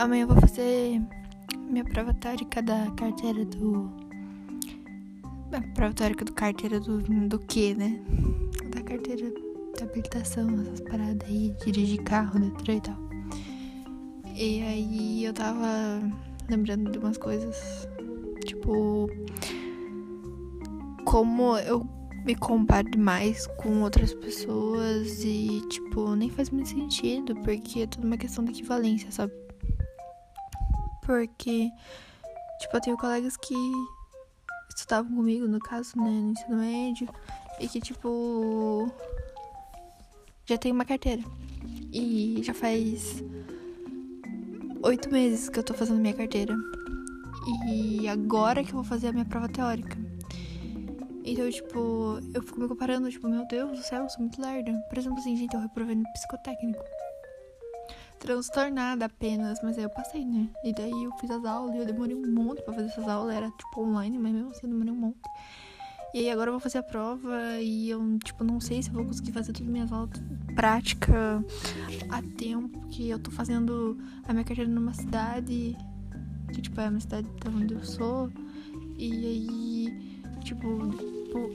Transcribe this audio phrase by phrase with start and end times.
[0.00, 0.98] Amanhã eu vou fazer
[1.68, 3.92] minha prova teórica da carteira do.
[5.52, 8.00] A prova teórica do carteira do, do quê, né?
[8.74, 9.30] Da carteira
[9.78, 12.96] da habilitação, essas paradas aí, dirigir carro, letra e tal.
[14.34, 15.68] E aí eu tava
[16.48, 17.86] lembrando de umas coisas.
[18.46, 19.06] Tipo.
[21.04, 21.86] Como eu
[22.24, 28.06] me comparo demais com outras pessoas e, tipo, nem faz muito sentido, porque é tudo
[28.06, 29.49] uma questão de equivalência, sabe?
[31.10, 31.72] Porque,
[32.60, 33.52] tipo, eu tenho colegas que
[34.76, 37.08] estudavam comigo, no caso, né, no ensino médio,
[37.58, 38.88] e que, tipo,
[40.46, 41.20] já tem uma carteira.
[41.92, 43.24] E já faz
[44.84, 46.54] oito meses que eu tô fazendo minha carteira.
[47.68, 49.98] E agora que eu vou fazer a minha prova teórica.
[51.24, 54.72] Então, tipo, eu fico me comparando, tipo, meu Deus do céu, eu sou muito lerda.
[54.88, 56.84] Por exemplo, assim, gente, eu reprovei no psicotécnico.
[58.20, 60.48] Transtornada apenas, mas aí eu passei, né?
[60.62, 63.34] E daí eu fiz as aulas e eu demorei um monte pra fazer essas aulas.
[63.34, 65.20] Era, tipo, online, mas mesmo assim eu demorei um monte.
[66.12, 68.94] E aí agora eu vou fazer a prova e eu, tipo, não sei se eu
[68.94, 70.10] vou conseguir fazer todas as minhas aulas
[70.54, 71.44] prática
[72.10, 75.76] a tempo, que eu tô fazendo a minha carteira numa cidade,
[76.52, 78.30] que, tipo, é a minha cidade da onde eu sou.
[78.98, 80.66] E aí, tipo,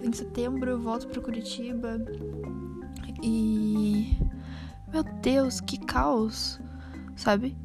[0.03, 1.99] em setembro eu volto pra Curitiba.
[3.21, 4.17] E.
[4.91, 6.59] Meu Deus, que caos,
[7.15, 7.55] sabe?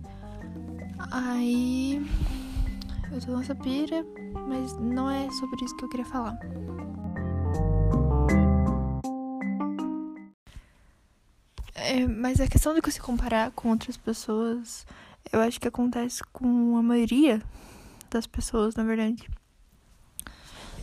[1.12, 2.04] Aí.
[3.12, 4.04] Eu tô nessa pira,
[4.48, 6.38] mas não é sobre isso que eu queria falar.
[11.74, 14.86] É, mas a questão de se comparar com outras pessoas,
[15.32, 17.42] eu acho que acontece com a maioria
[18.10, 19.28] das pessoas, na verdade.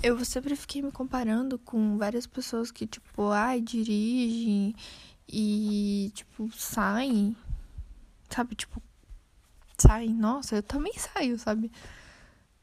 [0.04, 4.76] Eu sempre fiquei me comparando com várias pessoas que, tipo, ai, dirigem
[5.28, 7.36] e, tipo, saem,
[8.30, 8.56] sabe?
[8.56, 8.82] Tipo,
[9.78, 10.14] saem.
[10.14, 11.72] Nossa, eu também saio, sabe?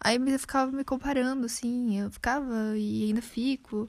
[0.00, 3.88] Aí eu ficava me comparando, assim, eu ficava e ainda fico.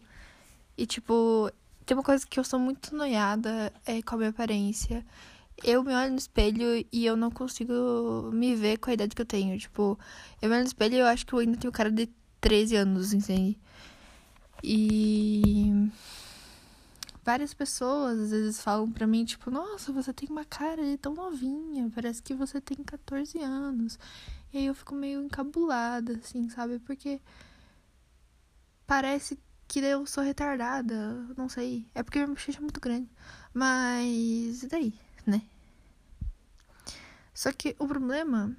[0.78, 1.52] E, tipo,
[1.86, 5.06] tem uma coisa que eu sou muito noiada é com a minha aparência.
[5.64, 9.22] Eu me olho no espelho e eu não consigo me ver com a idade que
[9.22, 9.58] eu tenho.
[9.60, 10.00] Tipo,
[10.42, 12.10] eu me olho no espelho e eu acho que eu ainda tenho cara de
[12.46, 13.58] 13 anos, entende?
[14.64, 15.90] E
[17.24, 21.16] várias pessoas às vezes falam pra mim, tipo, nossa, você tem uma cara de tão
[21.16, 23.98] novinha, parece que você tem 14 anos.
[24.54, 26.78] E aí eu fico meio encabulada, assim, sabe?
[26.78, 27.20] Porque
[28.86, 31.88] parece que eu sou retardada, não sei.
[31.96, 33.10] É porque minha bochecha é muito grande.
[33.56, 34.94] Mas e daí,
[35.26, 35.42] né?
[37.34, 38.56] Só que o problema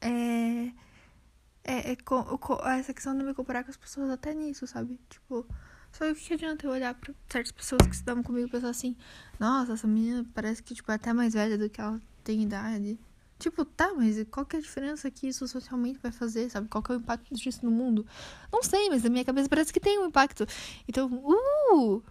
[0.00, 0.72] é
[1.64, 4.98] é, é com, com, essa questão de me comparar com as pessoas até nisso, sabe?
[5.08, 5.46] Tipo,
[5.90, 8.96] só o que adianta eu olhar pra certas pessoas que estudavam comigo e pensar assim,
[9.40, 12.98] nossa, essa menina parece que tipo, é até mais velha do que ela tem idade.
[13.38, 16.68] Tipo, tá, mas qual que é a diferença que isso socialmente vai fazer, sabe?
[16.68, 18.06] Qual que é o impacto disso no mundo?
[18.52, 20.46] Não sei, mas na minha cabeça parece que tem um impacto.
[20.88, 22.02] Então, uh!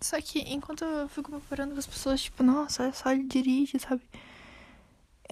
[0.00, 3.24] Só que enquanto eu fico me comparando com as pessoas, tipo, nossa, olha só, ele
[3.24, 4.02] dirige, sabe?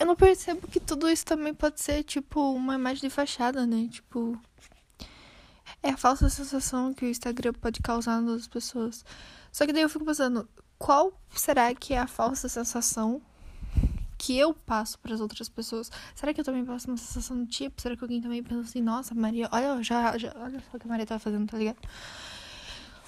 [0.00, 3.86] Eu não percebo que tudo isso também pode ser, tipo, uma imagem de fachada, né?
[3.92, 4.40] Tipo.
[5.82, 9.04] É a falsa sensação que o Instagram pode causar nas pessoas.
[9.52, 13.20] Só que daí eu fico pensando, qual será que é a falsa sensação
[14.16, 15.90] que eu passo para as outras pessoas?
[16.14, 17.80] Será que eu também passo uma sensação do tipo?
[17.80, 20.86] Será que alguém também pensa assim, nossa, Maria, olha, já, já olha só o que
[20.86, 21.78] a Maria tá fazendo, tá ligado?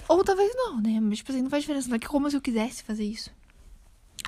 [0.08, 1.00] Ou talvez não, né?
[1.00, 1.88] Mas, tipo assim, não faz diferença.
[1.88, 3.30] Não é que como se eu quisesse fazer isso.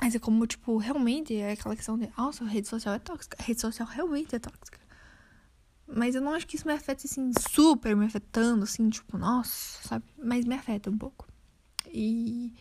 [0.01, 3.37] Mas é como, tipo, realmente é aquela questão de, nossa, a rede social é tóxica.
[3.39, 4.79] A rede social realmente é tóxica.
[5.87, 9.87] Mas eu não acho que isso me afete, assim, super me afetando, assim, tipo, nossa,
[9.87, 10.05] sabe?
[10.17, 11.27] Mas me afeta um pouco.
[11.87, 12.53] E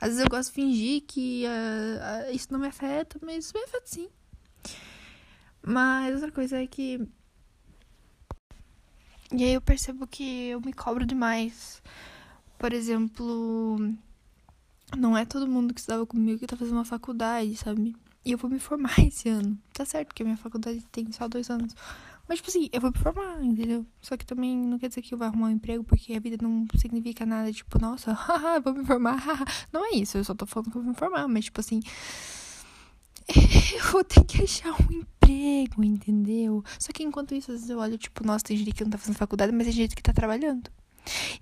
[0.00, 3.54] às vezes eu gosto de fingir que uh, uh, isso não me afeta, mas isso
[3.56, 4.08] me afeta sim.
[5.64, 7.00] Mas outra coisa é que.
[9.32, 11.80] E aí eu percebo que eu me cobro demais.
[12.58, 13.78] Por exemplo
[14.96, 17.94] não é todo mundo que estudava comigo que tá fazendo uma faculdade, sabe?
[18.24, 19.58] E eu vou me formar esse ano.
[19.72, 21.74] Tá certo que a minha faculdade tem só dois anos.
[22.28, 23.84] Mas, tipo assim, eu vou me formar, entendeu?
[24.00, 26.36] Só que também não quer dizer que eu vou arrumar um emprego, porque a vida
[26.40, 29.44] não significa nada, tipo, nossa, haha, vou me formar, haha.
[29.72, 31.80] Não é isso, eu só tô falando que eu vou me formar, mas, tipo assim.
[33.74, 36.64] Eu vou ter que achar um emprego, entendeu?
[36.78, 38.98] Só que enquanto isso, às vezes eu olho, tipo, nossa, tem gente que não tá
[38.98, 40.70] fazendo faculdade, mas tem gente que tá trabalhando.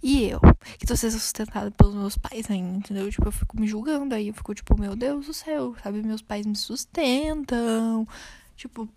[0.03, 0.41] E eu,
[0.79, 3.11] que tô sendo sustentada pelos meus pais ainda, entendeu?
[3.11, 6.03] Tipo, eu fico me julgando, aí eu fico tipo, meu Deus do céu, sabe?
[6.03, 8.07] Meus pais me sustentam.
[8.57, 8.89] Tipo.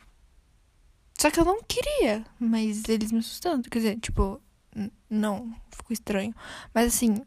[1.17, 3.69] Só que eu não queria, mas eles me sustentam.
[3.69, 4.41] Quer dizer, tipo,
[5.09, 6.33] não, ficou estranho.
[6.73, 7.21] Mas assim.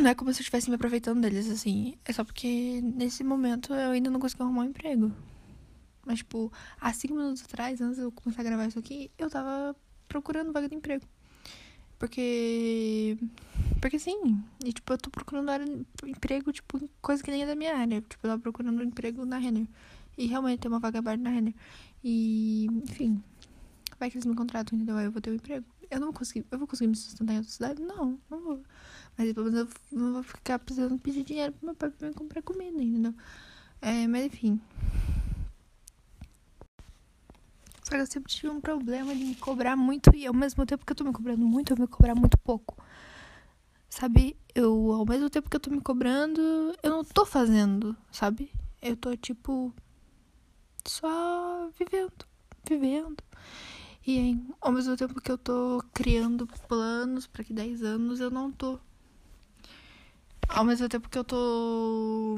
[0.00, 1.96] Não é como se eu estivesse me aproveitando deles, assim.
[2.04, 5.12] É só porque nesse momento eu ainda não consegui arrumar um emprego.
[6.04, 9.30] Mas, tipo, há cinco minutos atrás, antes de eu começar a gravar isso aqui, eu
[9.30, 9.74] tava
[10.08, 11.06] procurando vaga de emprego.
[12.04, 13.16] Porque.
[13.80, 14.38] Porque sim.
[14.62, 15.64] E, tipo, eu tô procurando área,
[16.04, 18.02] emprego, tipo, coisa que nem é da minha área.
[18.02, 19.66] Tipo, eu tava procurando emprego na Renner.
[20.18, 21.54] E realmente tem uma vaga aberta na Renner.
[22.02, 23.22] E, enfim.
[23.98, 24.98] Vai que eles me contratam, entendeu?
[24.98, 25.64] Aí eu vou ter um emprego.
[25.90, 26.44] Eu não vou conseguir.
[26.50, 27.80] Eu vou conseguir me sustentar em outra cidade?
[27.80, 28.62] Não, não vou.
[29.16, 29.60] Mas pelo menos
[29.90, 33.14] eu não vou ficar precisando pedir dinheiro pro meu pai pra me comprar comida, entendeu?
[33.80, 34.60] É, mas enfim.
[37.84, 40.86] Só que eu sempre tive um problema de me cobrar muito e ao mesmo tempo
[40.86, 42.82] que eu tô me cobrando muito, eu me cobrar muito pouco.
[43.90, 44.36] Sabe?
[44.54, 46.40] Eu, ao mesmo tempo que eu tô me cobrando,
[46.82, 48.50] eu não tô fazendo, sabe?
[48.80, 49.72] Eu tô, tipo,
[50.86, 52.24] só vivendo,
[52.66, 53.22] vivendo.
[54.06, 58.30] E aí, ao mesmo tempo que eu tô criando planos para que 10 anos, eu
[58.30, 58.78] não tô.
[60.48, 62.36] Ao mesmo tempo que eu tô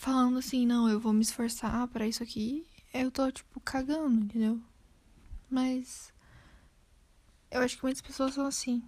[0.00, 4.60] falando assim, não, eu vou me esforçar para isso aqui, eu tô, tipo, cagando, entendeu?
[5.48, 6.12] Mas.
[7.50, 8.82] Eu acho que muitas pessoas são assim.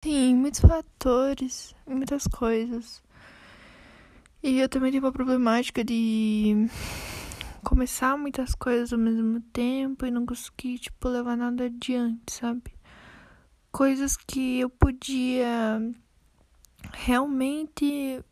[0.00, 3.02] Tem muitos fatores, muitas coisas.
[4.42, 6.68] E eu também tenho uma problemática de
[7.64, 12.74] começar muitas coisas ao mesmo tempo e não conseguir, tipo, levar nada adiante, sabe?
[13.72, 15.80] Coisas que eu podia
[16.92, 18.22] realmente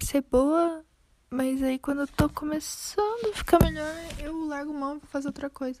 [0.00, 0.84] ser boa
[1.32, 5.48] mas aí quando eu tô começando a ficar melhor, eu largo mão pra fazer outra
[5.48, 5.80] coisa.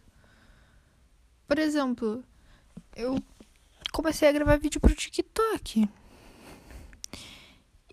[1.46, 2.24] Por exemplo,
[2.96, 3.22] eu
[3.92, 5.86] comecei a gravar vídeo pro TikTok.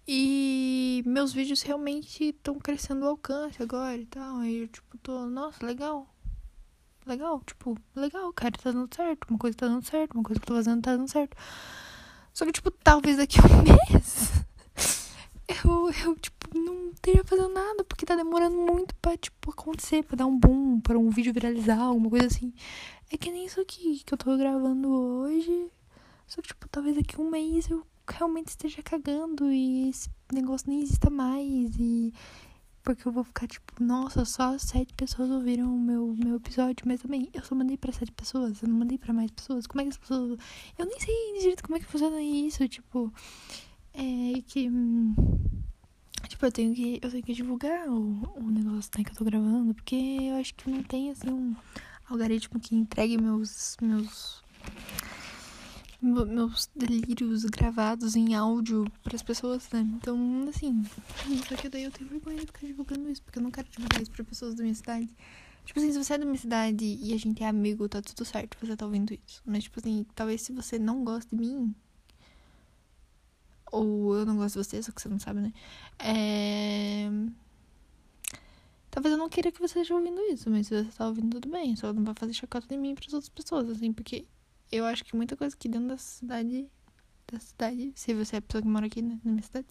[0.08, 4.38] E meus vídeos realmente estão crescendo o alcance agora e tal.
[4.38, 6.08] Aí eu, tipo, tô, nossa, legal.
[7.06, 9.30] Legal, tipo, legal, cara, tá dando certo.
[9.30, 11.36] Uma coisa tá dando certo, uma coisa que eu tô fazendo tá dando certo.
[12.34, 14.40] Só que, tipo, talvez daqui a um mês
[15.66, 20.16] eu, eu, tipo, não esteja fazendo nada, porque tá demorando muito pra, tipo, acontecer, pra
[20.16, 22.54] dar um boom, pra um vídeo viralizar, alguma coisa assim.
[23.12, 25.72] É que nem isso aqui que eu tô gravando hoje.
[26.28, 30.82] Só que, tipo, talvez daqui um mês eu realmente esteja cagando e esse negócio nem
[30.82, 31.76] exista mais.
[31.80, 32.14] E.
[32.84, 36.86] Porque eu vou ficar, tipo, nossa, só sete pessoas ouviram o meu, meu episódio.
[36.88, 39.68] Mas também, eu só mandei pra sete pessoas, eu não mandei pra mais pessoas.
[39.68, 40.40] Como é que as pessoas.
[40.78, 43.12] Eu nem sei direito como é que funciona isso, tipo
[43.94, 44.70] é que.
[46.40, 49.26] Tipo, eu tenho que, eu tenho que divulgar o, o negócio né, que eu tô
[49.26, 51.54] gravando, porque eu acho que não tem, assim, um
[52.10, 53.76] algoritmo que entregue meus.
[53.82, 54.42] meus.
[56.02, 59.82] meus delírios gravados em áudio para as pessoas, né?
[59.98, 60.82] Então, assim.
[61.46, 64.02] Só que daí eu tenho vergonha de ficar divulgando isso, porque eu não quero divulgar
[64.02, 65.10] isso pra pessoas da minha cidade.
[65.66, 68.24] Tipo assim, se você é da minha cidade e a gente é amigo, tá tudo
[68.24, 69.42] certo, você tá ouvindo isso.
[69.46, 71.76] Mas, tipo assim, talvez se você não gosta de mim,
[73.72, 75.54] ou eu não gosto de você, só que você não sabe, né?
[76.00, 77.10] É...
[78.92, 81.50] Talvez eu não queira que você esteja ouvindo isso, mas se você tá ouvindo, tudo
[81.50, 81.76] bem.
[81.76, 84.26] Só não vai fazer chacota de mim para as outras pessoas, assim, porque
[84.72, 86.68] eu acho que muita coisa aqui dentro da cidade.
[87.32, 89.68] Da cidade, se você é a pessoa que mora aqui né, na minha cidade,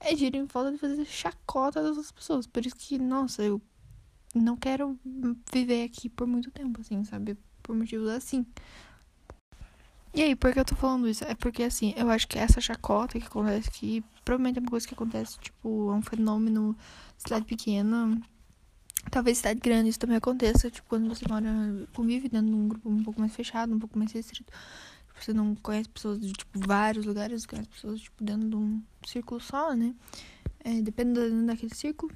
[0.00, 2.46] é gira em falta de fazer chacota das outras pessoas.
[2.48, 3.62] Por isso que, nossa, eu
[4.34, 4.98] não quero
[5.52, 7.36] viver aqui por muito tempo, assim, sabe?
[7.62, 8.44] Por motivos assim.
[10.14, 11.24] E aí, por que eu tô falando isso?
[11.24, 14.86] É porque, assim, eu acho que essa chacota que acontece aqui, provavelmente é uma coisa
[14.86, 16.76] que acontece, tipo, é um fenômeno
[17.16, 18.20] cidade pequena.
[19.10, 21.48] Talvez cidade grande isso também aconteça, tipo, quando você mora,
[21.94, 24.52] convive dentro de um grupo um pouco mais fechado, um pouco mais restrito.
[25.06, 28.82] Tipo, você não conhece pessoas de, tipo, vários lugares, conhece pessoas, tipo, dentro de um
[29.06, 29.94] círculo só, né?
[30.64, 32.12] É, dependendo daquele círculo.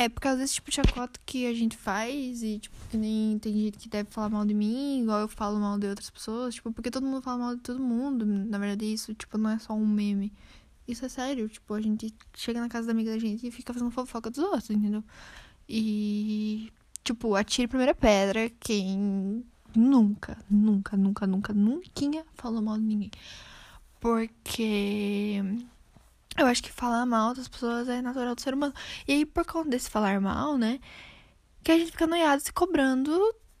[0.00, 3.38] É por causa desse tipo de chacota que a gente faz e, tipo, que nem
[3.38, 6.54] tem gente que deve falar mal de mim, igual eu falo mal de outras pessoas,
[6.54, 8.24] tipo, porque todo mundo fala mal de todo mundo.
[8.24, 10.32] Na verdade, isso, tipo, não é só um meme.
[10.88, 13.74] Isso é sério, tipo, a gente chega na casa da amiga da gente e fica
[13.74, 15.04] fazendo fofoca dos outros, entendeu?
[15.68, 16.72] E,
[17.04, 19.44] tipo, atire a primeira pedra quem
[19.76, 23.10] nunca, nunca, nunca, nunca, nunca falou mal de ninguém.
[24.00, 25.42] Porque
[26.40, 28.74] eu acho que falar mal das pessoas é natural do ser humano.
[29.06, 30.80] E aí, por conta desse falar mal, né?
[31.62, 33.12] Que a gente fica noiado se cobrando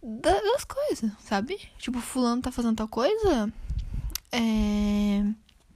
[0.02, 1.58] das coisas, sabe?
[1.78, 3.52] Tipo, fulano tá fazendo tal coisa.
[4.32, 5.24] É.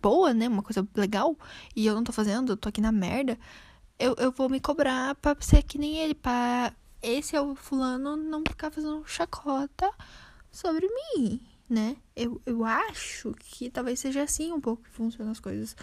[0.00, 0.48] Boa, né?
[0.48, 1.36] Uma coisa legal.
[1.76, 3.38] E eu não tô fazendo, eu tô aqui na merda.
[3.98, 6.14] Eu, eu vou me cobrar pra ser que nem ele.
[6.14, 9.90] Pra esse é o fulano não ficar fazendo chacota
[10.50, 11.96] sobre mim, né?
[12.16, 15.76] Eu, eu acho que talvez seja assim um pouco que funcionam as coisas.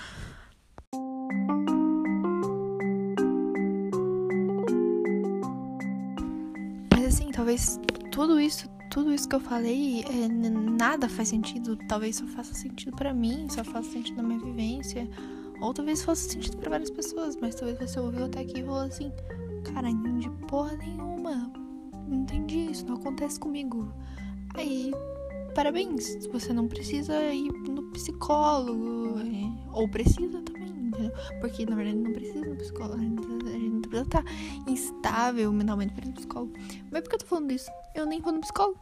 [7.32, 7.80] Talvez
[8.12, 11.78] tudo isso tudo isso que eu falei, é, nada faz sentido.
[11.88, 15.10] Talvez só faça sentido para mim, só faça sentido na minha vivência.
[15.62, 18.82] Ou talvez faça sentido para várias pessoas, mas talvez você ouviu até aqui e falou
[18.82, 19.10] assim:
[19.64, 21.54] Cara, não entendi porra nenhuma.
[22.06, 23.94] Não entendi, isso não acontece comigo.
[24.56, 24.92] Aí,
[25.56, 29.20] parabéns, você não precisa ir no psicólogo.
[29.20, 30.61] É, ou precisa também,
[31.02, 31.40] entendeu?
[31.40, 32.96] Porque na verdade não precisa no psicólogo.
[32.96, 34.26] A gente, a gente precisa estar
[34.68, 36.54] instável mentalmente para ir no psicólogo.
[36.92, 37.70] Mas por que eu tô falando isso?
[37.96, 38.80] Eu nem vou no psicólogo.